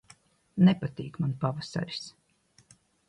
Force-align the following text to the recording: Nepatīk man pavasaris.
Nepatīk 0.69 1.19
man 1.25 1.35
pavasaris. 1.45 2.09